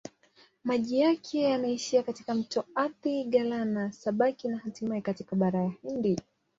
[0.63, 6.19] Maji yake yanaishia katika mto Athi-Galana-Sabaki na hatimaye katika Bahari ya Hindi.